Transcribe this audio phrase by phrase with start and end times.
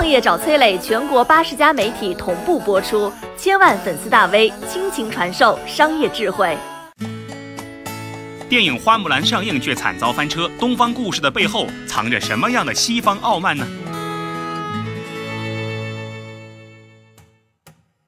[0.00, 6.56] 创业找崔磊，全国八十家媒体同步播出，千万粉丝大 V 倾情传授商业智慧。
[8.48, 13.68] 电影《花木兰》上映却惨遭翻车，东方故事的背后藏着什么样的西方傲慢呢？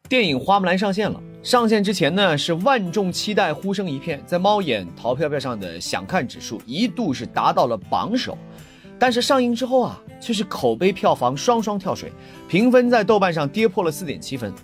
[0.09, 8.39] 电影《花木兰》上线了，上线之前呢是万众期待，呼声一片，在猫眼淘票票上的想看指数一度是达到了榜首，
[8.99, 12.13] 但是上映之后啊，却是口碑票房双双跳水，
[12.49, 14.55] 评分在豆瓣上跌破了四点七分，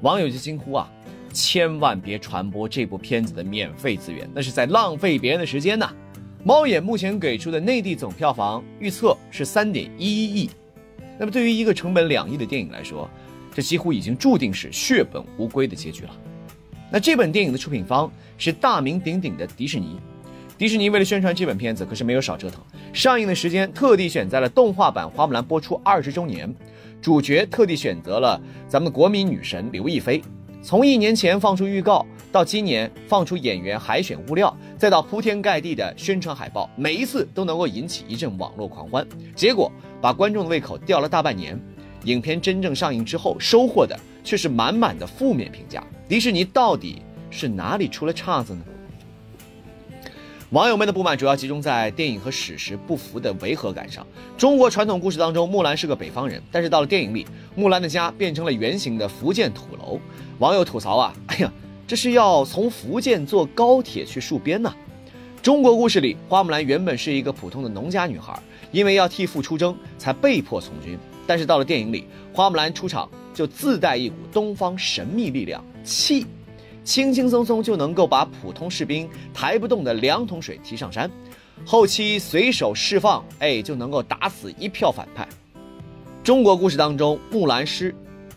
[0.00, 0.90] 网友就惊呼啊。
[1.30, 5.92] 千万别传播这部片子的免费资源，那是在浪费别人的时间呐！
[6.42, 10.50] 猫眼目前给出的内地总票房预测是三点一一亿，
[11.18, 13.10] 那么对于一个成本两亿的电影来说，
[13.52, 16.16] 这几乎已经注定是血本无归的结局了。
[16.90, 19.98] 那这本电影的出品方是大名鼎鼎的迪士尼，
[20.56, 22.60] 迪士尼为了宣传这本片子可是没有少折腾，
[22.92, 26.52] 上映的时间特地选在了动画版《花木兰》播出二十周年，
[27.02, 30.22] 主角特地选择了咱们国民女神刘亦菲。
[30.62, 39.04] 从一年前放出预告，到今年放出演员海选物料，再到铺天盖地的宣传海报，每一次都能够引起一阵网络狂欢。
[39.34, 41.60] 结果把观众的胃口吊了大半年，
[42.04, 45.84] 影片真正上映之后，收获的却是满满的负面评价。
[46.08, 48.64] 迪士尼到底是哪里出了岔子呢？
[50.54, 54.06] 网友们的不满主要集中在电影和史实不符的违和感上。
[54.38, 59.98] 中国传统故事当中，木兰是个北方人，但是到了电影里，木兰的家变成了圆形的福建土楼。
[60.38, 61.52] 网友吐槽啊，哎呀，
[61.88, 64.72] 这是要从福建坐高铁去戍边呐！
[65.42, 70.96] 中国故事里，花木兰原本是一个普通的农家女孩，因为要替父出征，才被迫从军。
[71.26, 76.24] 但是到了电影里，花木兰出场就自带一股东方神秘力量气，
[76.84, 81.10] 轻轻松松就能够把普通士兵抬不动的两桶水提上山，
[81.64, 85.26] 后期随手释放，哎，就能够打死一票反派。
[86.22, 87.94] 中国故事当中，木兰诗。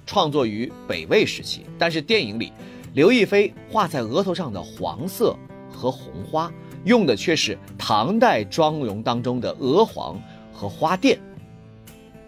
[0.09, 2.53] 创作于北魏时期，但是电影里，
[2.93, 5.35] 刘亦菲画在额头上的黄色
[5.69, 6.49] 和红花，
[6.85, 10.17] 用的却是唐代妆容当中的鹅黄
[10.53, 11.19] 和花钿。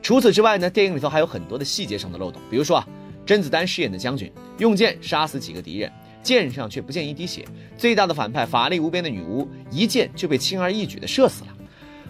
[0.02, 2.86] 除此之外呢，电影里头还有很多的细节上的漏洞，比如说啊，
[3.26, 5.90] 甄子丹饰演的将军用剑杀死几个敌人，
[6.22, 7.44] 剑上却不见一滴血；
[7.78, 11.56] 最大的反派法力无边的女巫，一剑就被轻而易举的射死了。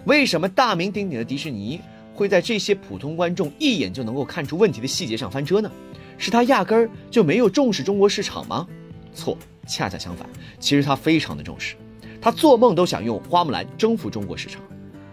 [0.06, 1.80] 为什么大名鼎鼎的迪士尼？
[2.16, 5.72] 会在这些普通观众一眼就能够看出问题的细节上翻车呢？
[6.18, 8.68] 是他压根儿就没有重视中国市场吗？
[9.14, 10.28] 错，恰恰相反，
[10.60, 11.76] 其实他非常的重视，
[12.20, 14.62] 他做梦都想用花木兰征服中国市场。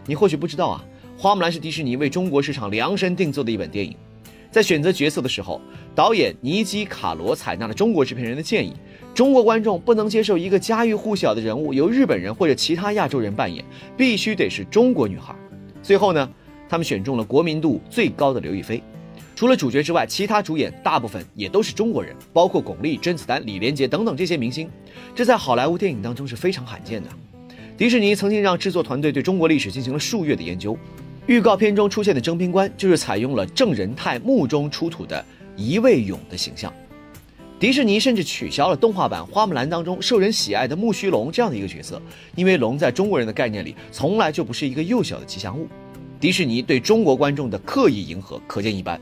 [0.05, 0.85] 你或许不知道啊，
[1.17, 3.97] 花木兰是迪士尼为中国市场量身定做的一本电影，
[4.51, 5.61] 在选择角色的时候，
[5.95, 8.73] 导演尼基卡罗采纳了中国制片人的建议，
[9.17, 13.65] 中国观众不能接受一个家喻户晓的人物由日本人或者其他亚洲人扮演，
[13.97, 15.35] 必须得是中国女孩。
[15.83, 16.29] 最后呢？
[16.69, 18.83] 他们选中了国民度最高的刘亦菲，
[19.35, 24.69] 除了主角之外，其他主演大部分也都是中国人，包括巩俐、甄子丹、李连杰等等这些明星，
[25.15, 27.09] 这在好莱坞电影当中是非常罕见的。
[27.79, 30.77] 迪士尼曾经让制作团队对中国历史进行了数月的研究，
[31.27, 35.25] 预告片中出现的征兵官就是采用了郑仁泰墓中出土的
[35.57, 36.71] 一位俑的形象。
[37.59, 42.01] 迪士尼甚至取消了动画版《花木兰》当中受人喜爱的木须龙这样的一个角色，
[42.35, 45.67] 因为龙在中国人的概念里从来就不是一个幼小的吉祥物。
[46.21, 49.01] 迪士尼对中国观众的刻意迎合可见一斑，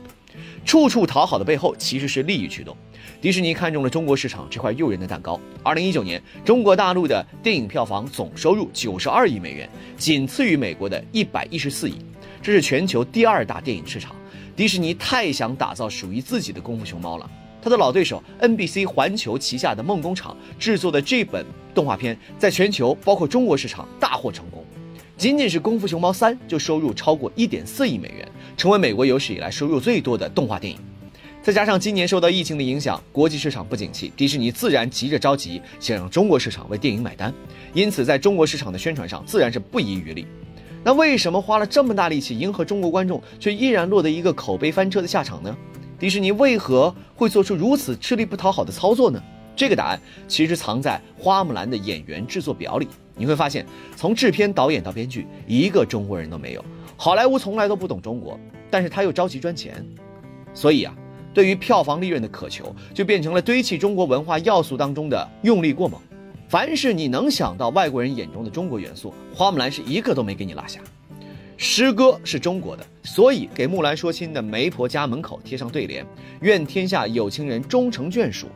[0.63, 2.75] 处处讨好的背后其实是利益驱动。
[3.19, 5.37] 迪士尼看中了中国市场这块诱人的蛋糕。
[5.61, 11.95] 二零一九年，中国大陆的电影票房总收入九十二亿美元，仅次于美国的一百一十四亿，
[12.41, 14.15] 这是全球第二大电影市场。
[14.55, 17.29] 迪士尼太想打造属于自己的功夫熊猫了。
[17.65, 21.43] 他的老对手 NBC 环球旗下的梦工厂制作的这本
[21.73, 24.63] 动画片，在全球包括中国市场大获成功。
[25.17, 30.77] 仅仅是《功夫熊猫三》就收入超过一点四亿美元，成为美国有史以来收入最多的动画电影。
[31.41, 37.33] 再加上今年受到疫情的影响，国际市场不景气，迪士尼自然急着着急想让中国市场为电影买单，
[37.73, 40.27] 因此在中国市场的宣传上自然是不遗余力。
[40.83, 45.57] 那为什么花了这么大力气迎合中国观众，却依然落得一个口碑翻车的下场呢？
[45.97, 49.21] 迪士尼为何会做出如此吃力不讨好的操作呢？
[49.55, 52.87] 这个答案其实藏在《花木兰》的演员制作表里。
[53.15, 53.65] 你会发现，
[53.95, 56.65] 从制片、导演到编剧，一个中国人都没有。
[56.97, 58.37] 好莱坞从来都不懂中国，
[58.69, 59.85] 但是他又着急赚钱，
[60.53, 60.93] 所以啊，
[61.33, 66.01] 对于票房利润的渴求，就变成了堆砌中国文化要素当中的用力过猛。
[66.49, 70.81] 凡是你能想到外国人眼中的中国元素，花木兰是一个都没给你落下。
[71.57, 76.05] 诗歌是中国的，所以给木兰说亲的媒婆家门口贴上对联
[76.41, 78.47] ：“愿天下有情人终成眷属。”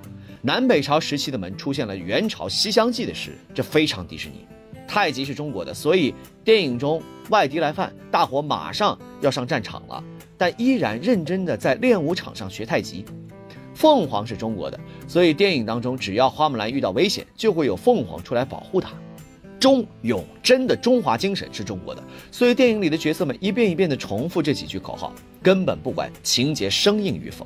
[0.42, 4.46] 南北朝时期的门出现了元朝《西厢记》的诗，这非常迪士尼。
[4.88, 6.14] 太极是中国的，所以
[6.44, 10.04] 电影中外敌来犯，大伙马上要上战场了。
[10.38, 13.06] 但依然认真的在练武场上学太极。
[13.76, 18.92] 凤凰是中国的，所以电影当中只要花木兰遇到危险，就会有凤凰出来保护她。
[19.60, 22.02] 忠勇真的中华精神是中国的，
[22.32, 25.14] 所以电影里的角色们一遍一遍地重复这几句口号，
[25.44, 27.46] 根本不管情节生硬与否。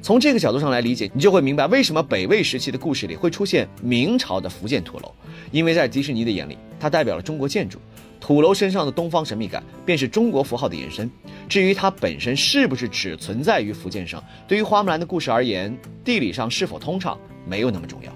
[0.00, 5.10] 从这个角度上来理解，你就会明白为什么北魏时期的故事里会出现明朝的福建土楼，
[5.50, 7.78] 因为在迪士尼的眼里，它代表了中国建筑。
[8.20, 11.10] 土楼身上的东方神秘感，便是中国符号的延伸。
[11.46, 18.13] 至于它本身是不是只存在于福建上，对于花木兰的故事而言，地理上是否通畅没有那么重要。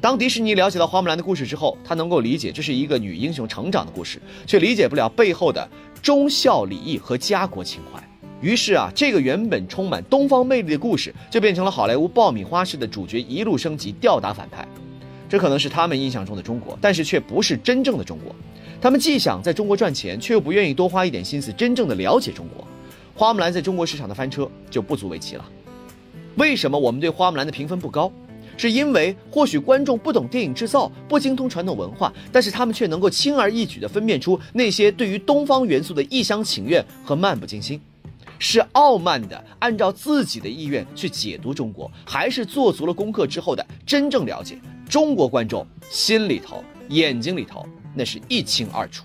[0.00, 5.68] 当迪士尼了解到花木兰的故事之后，他能够理解这是一个女英雄成长的故事，却理解不了背后的
[6.00, 8.00] 忠孝礼义和家国情怀。
[8.40, 14.66] 于是啊，这个原本充满东方魅力的故事，就变成了好莱坞爆米花式的主角一路升级，吊打反派。
[15.28, 18.32] 这可能是他们印象中的中国，但是却不是真正的中国。
[18.80, 22.64] 他们既想在中国赚钱，却又不愿意多花一点心思真正的了解中国。
[23.16, 25.44] 花木兰在中国市场的翻车就不足为奇了。
[26.36, 28.12] 为什么我们对花木兰的评分不高？
[28.58, 37.80] 是因为或许观众不懂电影制造，不精通传统文化，但是他们却能够轻而易举地分辨出那些对于东方元素的一厢情愿和漫不经心。
[38.38, 44.58] 是傲慢的按照自己的意愿去解读中国，还是做足了功课之后的真正了解？
[44.88, 47.66] 中国观众心里头、眼睛里头。
[47.94, 49.04] 那是一清二楚。